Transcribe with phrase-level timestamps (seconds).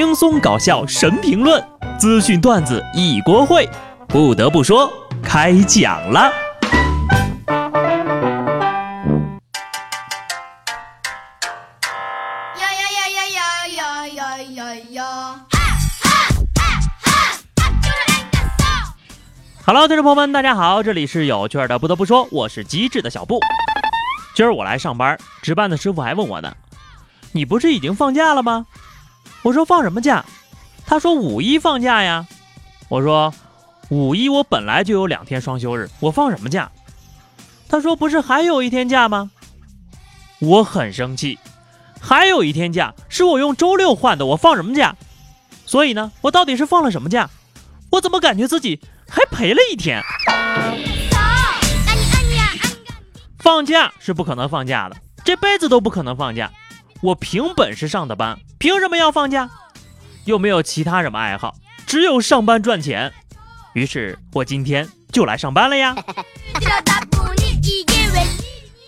[0.00, 1.62] 轻松搞笑神评论，
[1.98, 3.68] 资讯段子一锅烩。
[4.08, 4.90] 不得不说，
[5.22, 6.32] 开讲了。
[12.56, 15.04] 呀呀呀呀呀呀呀呀呀！
[19.62, 21.78] 哈喽，哈众朋友们，大家好，这里是有趣的。
[21.78, 23.38] 不得不说，我是机智的小布。
[24.34, 26.56] 今哈我来上班，值班的师傅还问我呢
[27.32, 28.64] ：“你不是已经放假了吗？
[29.42, 30.24] 我说放什么假？
[30.86, 32.26] 他说五一放假呀。
[32.88, 33.32] 我说
[33.88, 36.70] 五一我本来就有两天双休日，我放什么假？
[37.68, 39.30] 他说不是还有一天假吗？
[40.40, 41.38] 我很生气，
[42.00, 44.96] 还有一天假是我用周六换的，我放什么假？
[45.66, 47.30] 所以呢，我到底是放了什么假？
[47.90, 50.02] 我怎么感觉自己还赔了一天？
[53.38, 56.50] 放假是不可能放假的，这辈子都不可能放假。
[57.02, 59.48] 我凭本事上的班，凭什么要放假？
[60.26, 61.56] 又没有其他什么爱好，
[61.86, 63.10] 只有上班赚钱。
[63.72, 65.96] 于是我今天就来上班了呀。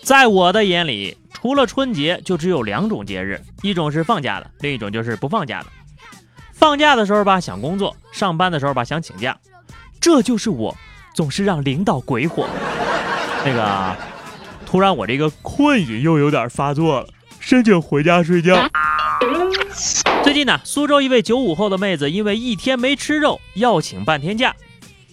[0.03, 5.67] 在我的眼里，除了春节，就只有两种节日，一种是放假的，另一种就是不放假的。
[6.51, 9.35] 放假的时候吧，想工作；上班的时候吧，想请假。
[9.99, 10.77] 这就是我
[11.15, 12.47] 总是让领导鬼火。
[13.43, 13.95] 那个，
[14.67, 17.07] 突然我这个困意又有点发作了。
[17.43, 18.69] 申请回家睡觉。
[20.23, 24.55] 最近呢，苏州一位九五后的妹子因为一天没吃肉，要请半天假。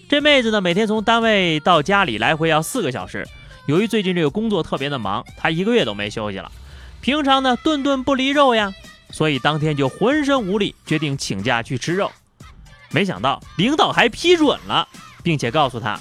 [0.08, 3.26] 这妹子呢，每天从单位到家里来回要四个小时。
[3.66, 6.52] 由于最近这个工作特别的忙，她一个月都没休息了。
[7.00, 8.72] 平常呢，顿顿不离肉呀，
[9.10, 12.12] 所以当天就浑身无力，决定请假去吃肉。
[12.92, 14.86] 没想到领导还批准了，
[15.24, 15.98] 并且告诉她，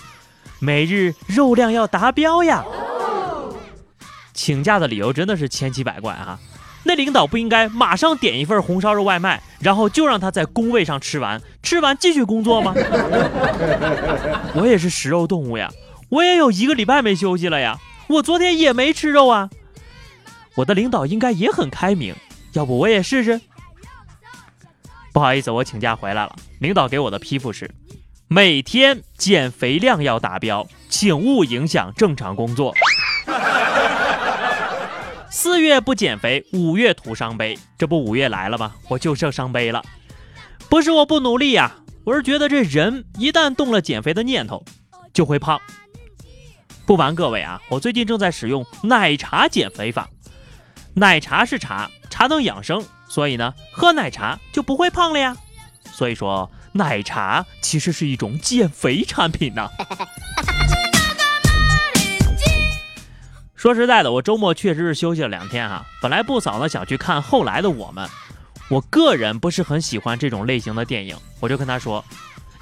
[0.59, 2.63] 每日肉量要达标呀。
[4.39, 6.39] 请假的理由真的是千奇百怪啊！
[6.83, 12.73] 那领导不应该马上点一份红烧肉外卖，然后就让他在工位上吃完，吃完继续工作吗？
[14.55, 15.69] 我也是食肉动物呀，
[16.07, 19.49] 我也有一个礼拜没休息了呀，我昨天也没吃肉啊。
[20.55, 22.16] 我的领导应该也很开明，
[22.53, 23.41] 要不我也试试？
[25.11, 26.33] 不好意思，我请假回来了。
[26.59, 27.69] 领导给我的批复是：
[28.29, 32.73] 每天减肥量要达标，请勿影响正常工作。
[35.49, 37.57] 四月不减肥，五月徒伤悲。
[37.75, 38.75] 这不五月来了吗？
[38.87, 39.83] 我就剩伤悲了。
[40.69, 44.63] 不是我不努力呀，我是觉得这人一旦动了减肥的念头，
[45.11, 45.59] 就会胖。
[46.85, 50.07] 不瞒各位啊，我最近正在使用奶茶减肥法。
[50.93, 55.35] 奶茶是茶，茶能养生，所以呢，喝奶茶就不会胖了呀。
[55.91, 59.67] 所以说，奶茶其实是一种减肥产品呢。
[63.59, 65.86] 说实在的，我周末确实是休息了两天哈。
[66.02, 68.08] 本来不嫂呢想去看《后来的我们》，
[68.70, 72.06] 我个人不是很喜欢这种类型的电影，我就跟他说：“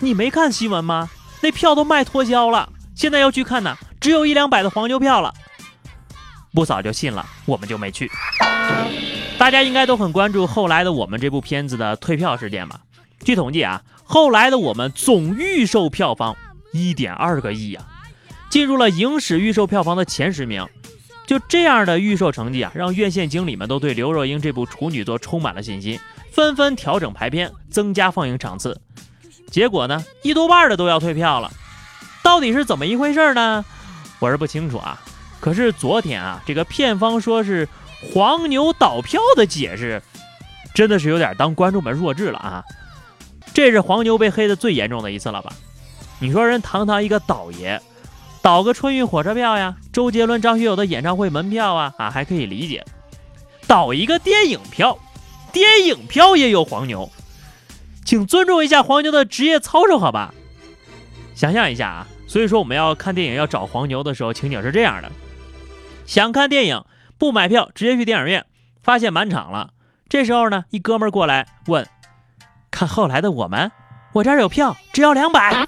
[0.02, 1.08] 你没看新闻吗？
[1.40, 5.32] 那票都卖脱销了，现在要去看呢，只有一两百的黄牛票了。”
[6.52, 8.10] 不嫂就信了，我们就没去。
[9.38, 12.80] 大家应该都很关注《后来的我们》这部片子的退票事件吧？
[13.24, 16.36] 据统计啊，《后来的我们》总预售票房
[16.74, 17.86] 一点二个亿啊，
[18.50, 20.68] 进入了影史预售票房的前十名。
[21.28, 26.00] 就这样的预售成绩啊，让院线经理们都对刘若英这部处女作充满了信心，
[26.32, 28.80] 纷纷调整排片，增加放映场次。
[29.52, 31.52] 结果呢，一多半的都要退票了。
[32.24, 33.66] 到底是怎么一回事呢？
[34.20, 35.02] 我是不清楚啊。
[35.42, 37.68] 可是昨天啊，这个片方说是
[38.14, 40.02] 黄牛倒票的解释，
[40.74, 42.64] 真的是有点当观众们弱智了啊。
[43.54, 45.52] 这是黄牛被黑的最严重的一次了吧？
[46.20, 47.82] 你说人堂堂一个倒爷。
[48.42, 52.86] 倒个春运火车票呀，周杰伦、张学友的演唱会门票啊啊，还可以理解。
[53.68, 54.98] 倒一个电影票，
[55.52, 57.12] 电影票也有黄牛，
[58.06, 60.34] 请尊重一下黄牛的职业操守，好吧？
[61.36, 65.12] 想象一下啊，所以说我们要看电影要找黄牛的时候，情景是这样的：
[66.06, 66.86] 想看电影
[67.18, 68.46] 不买票，直接去电影院，
[68.82, 69.72] 发现满场了。
[70.08, 71.86] 这时候呢，一哥们过来问
[72.72, 73.70] ：“看后来的我们，
[74.14, 75.68] 我这儿有票，只要两百。”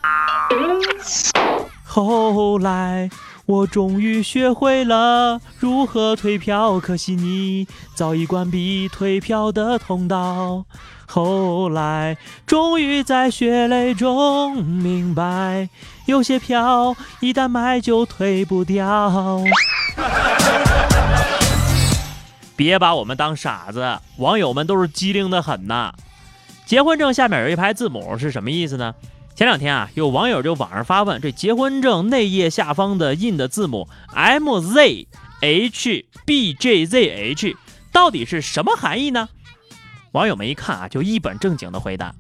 [1.92, 3.10] 后来，
[3.48, 10.66] 我终于学会了如何退票，可惜你早已关闭退票的通道。
[11.08, 12.16] 后来，
[12.46, 15.68] 终于在血泪中明白，
[16.06, 19.42] 有些票一旦买就退不掉。
[22.56, 25.92] 别把我们当傻子，网友们都是机灵的很呐。
[26.68, 28.94] 结婚证下面有一排字母是什么意思呢？
[29.40, 35.08] 前两天啊，有网友就网上发问：这结婚证内页下方的印的字母 M Z
[35.40, 37.56] H B J Z H
[37.94, 39.30] 到底是什么含义呢？
[40.12, 42.14] 网友们一看啊，就一本正经的回答，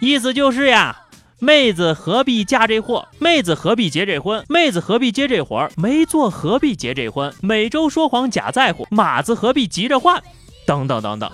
[0.00, 1.02] 意思就是呀，
[1.38, 3.06] 妹子何必嫁这货？
[3.20, 4.44] 妹子何必结这婚？
[4.48, 5.70] 妹子何必接这活儿？
[5.76, 7.32] 没做何必结这婚？
[7.40, 10.20] 每周说谎假在乎，马子何必急着换？
[10.66, 11.30] 等等等等。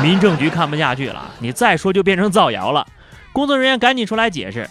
[0.00, 2.86] 民政局看不下去了，你再说就变成造谣了。
[3.32, 4.68] 工作人员赶紧出来解释，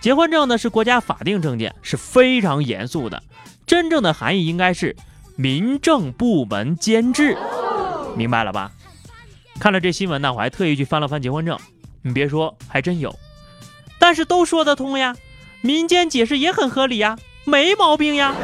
[0.00, 3.22] 结婚证呢是国家法定证件，是非常严肃的，
[3.66, 4.94] 真正的含义应该是
[5.36, 7.36] 民政部门监制，
[8.16, 8.70] 明白了吧？
[9.58, 11.58] 看了这新闻呢，我还特意去翻了翻结婚证，
[12.02, 13.14] 你别说，还真有。
[13.98, 15.16] 但是都说得通呀，
[15.62, 18.34] 民间解释也很合理呀，没毛病呀。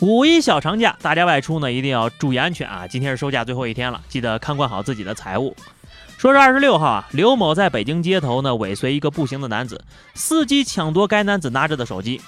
[0.00, 2.86] 五一小长假，大家外出呢一定要注意安全啊！
[2.86, 5.56] 今天是收假最后一天了，记得看管好自己的财物。
[6.18, 9.84] 说是二十六号啊，刘某在北京街头呢尾随一个步行的男子，
[10.16, 12.20] 伺机抢夺该男子拿着的手机。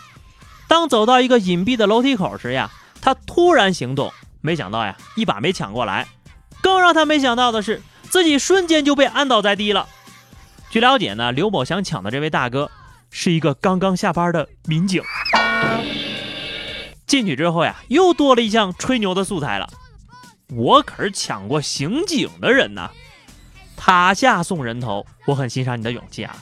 [0.68, 2.70] 当走到一个隐蔽的楼梯口时呀，
[3.00, 4.12] 他突然行动。
[4.42, 6.06] 没想到呀，一把没抢过来。
[6.62, 9.88] 更让他没想到的是，自己瞬间就被按倒在地了。
[10.70, 12.70] 据了解呢，刘某想抢的这位大哥
[13.10, 15.02] 是一个刚刚下班的民警。
[17.08, 19.68] 进去之后呀，又多了一项吹牛的素材了。
[20.54, 22.88] 我可是抢过刑警的人呐！
[23.82, 26.36] 塔下送人头，我很欣赏你的勇气啊。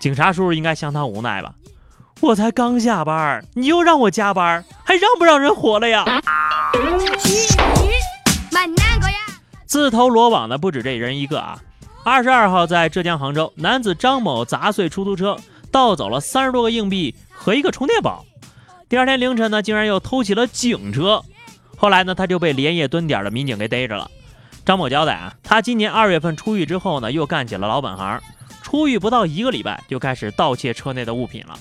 [0.00, 1.54] 警察叔叔应该相当无奈吧？
[2.20, 6.04] 我才刚下班，你又让我加班，还让不让人活了呀？
[9.66, 11.60] 自投罗网的不止这人一个啊！
[12.04, 15.36] 二十二号在浙江杭州，男子张某砸碎出租车，
[15.70, 18.24] 盗走了三十多个硬币和一个充电宝。
[18.88, 21.22] 第二天凌晨呢，竟然又偷起了警车。
[21.76, 24.10] 后来呢，他就被连夜蹲点的民警给逮着了。
[24.68, 28.20] 张某交代啊，他今年二月份出狱之后呢，又干起了老本行，
[28.62, 31.58] 出狱不到一个礼拜就开始盗窃车内的物品了。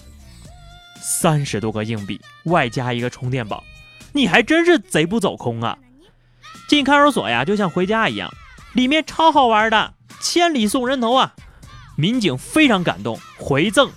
[1.01, 3.63] 三十多个硬币，外加一个充电宝。
[4.11, 5.77] 你还真是贼不走空啊！
[6.67, 8.29] 进看守所呀，就像回家一样，
[8.73, 11.33] 里面超好玩的，千里送人头啊！
[11.95, 13.89] 民警非常感动，回赠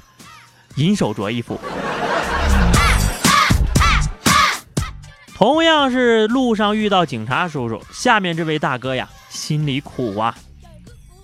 [0.76, 1.58] 银手镯一副。
[5.40, 10.36] 同样是路上遇到警察叔叔，下面这位大哥呀，心里苦啊。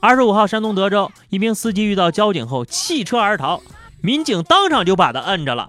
[0.00, 3.60] 二十五号，山东德州一名司机遇到交警后弃车而逃，
[4.00, 5.68] 民警当场就把他摁着了。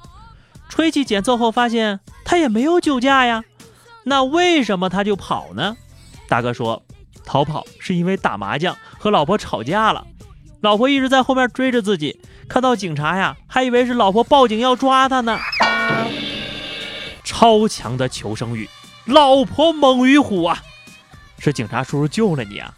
[0.70, 3.44] 吹气检测后发现他也没有酒驾呀，
[4.06, 5.76] 那为什么他就跑呢？
[6.30, 6.82] 大哥说，
[7.26, 10.08] 逃跑是因为打麻将和老婆吵架了，
[10.62, 12.18] 老婆一直在后面追着自己，
[12.48, 15.38] 看到警察呀，还以为是老婆报警要抓他呢。
[17.38, 18.68] 超强的求生欲，
[19.06, 20.58] 老婆猛于虎啊！
[21.38, 22.74] 是警察叔叔救了你啊！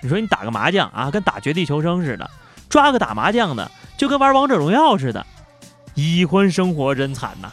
[0.00, 2.30] 你说你打个麻将啊，跟打绝地求生似的，
[2.68, 5.26] 抓个打麻将的就跟玩王者荣耀似的。
[5.94, 7.50] 已婚生活真惨呐！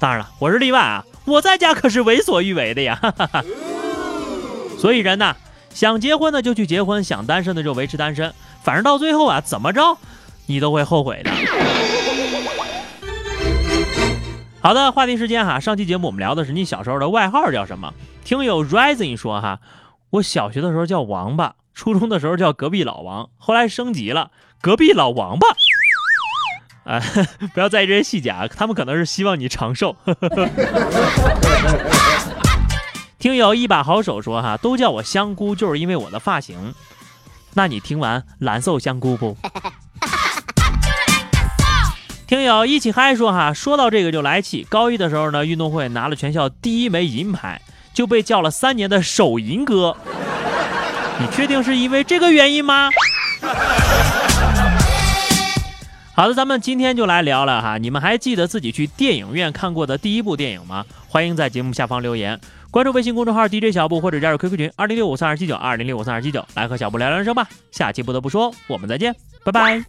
[0.00, 2.98] 当然了，我是例外啊，我在家可是为所欲为的呀。
[3.00, 3.44] 哈哈哈
[4.76, 5.36] 所以人呐，
[5.72, 9.96] 想结婚的就去结婚，想单身的就维持单身，反正到最后啊，怎么着
[10.46, 11.30] 你都会后悔的。
[14.64, 17.92] 好的，话题时间哈，上期节目我们聊的是你小时候的外号叫什么？
[18.24, 19.60] 听友 Rising 说哈，
[20.08, 24.30] 我小学的时候叫王八，初中的时候叫隔壁老王，后来升级了，
[24.62, 25.48] 隔壁老王八。
[26.90, 26.98] 啊，
[27.52, 29.94] 不要在意这些细节啊，他们可能是希望你长寿。
[33.20, 36.72] 听友一把好手说哈，都叫我香菇，就是因为我的发型。
[37.52, 39.36] 那你听完蓝瘦香菇不？
[42.44, 44.66] 听友一起嗨说哈，说到这个就来气。
[44.68, 47.58] 高一的时候呢，运动会拿了全校第一枚银牌，
[47.94, 49.96] 就被叫了三年的手银哥。
[51.18, 52.90] 你确定是因为这个原因吗？
[56.14, 60.84] 好的，咱们今天就来聊聊哈，你们还记得自己去电影院看过的第一部电影吗？
[61.08, 62.38] 欢迎在节目下方留言，
[62.70, 67.48] 关注微信公众号 DJ 小布或者加入 QQ 群二零六五三二七九二零六五三二七九，来和小布聊聊人生吧。
[67.72, 69.82] 下期不得不说，我们再见，拜拜。